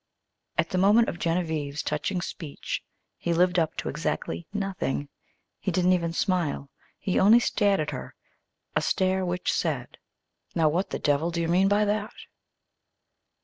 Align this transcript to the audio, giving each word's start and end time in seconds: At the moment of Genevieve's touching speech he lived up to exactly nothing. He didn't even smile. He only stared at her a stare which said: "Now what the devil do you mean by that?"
At 0.57 0.71
the 0.71 0.79
moment 0.79 1.09
of 1.09 1.19
Genevieve's 1.19 1.83
touching 1.83 2.21
speech 2.21 2.81
he 3.17 3.35
lived 3.35 3.59
up 3.59 3.75
to 3.77 3.87
exactly 3.87 4.47
nothing. 4.51 5.09
He 5.59 5.69
didn't 5.69 5.93
even 5.93 6.11
smile. 6.11 6.71
He 6.97 7.19
only 7.19 7.39
stared 7.39 7.79
at 7.79 7.91
her 7.91 8.15
a 8.75 8.81
stare 8.81 9.23
which 9.23 9.53
said: 9.53 9.99
"Now 10.55 10.69
what 10.69 10.89
the 10.89 10.97
devil 10.97 11.29
do 11.29 11.39
you 11.39 11.47
mean 11.47 11.67
by 11.67 11.85
that?" 11.85 12.15